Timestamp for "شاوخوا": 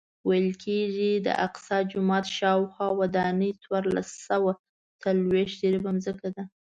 2.37-2.87